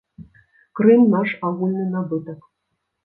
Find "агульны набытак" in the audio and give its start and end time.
1.49-2.41